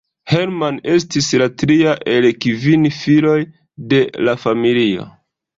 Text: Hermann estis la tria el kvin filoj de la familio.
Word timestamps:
Hermann 0.29 0.79
estis 0.93 1.27
la 1.41 1.49
tria 1.63 1.93
el 2.15 2.27
kvin 2.47 2.89
filoj 3.03 3.39
de 3.93 4.01
la 4.29 4.37
familio. 4.49 5.07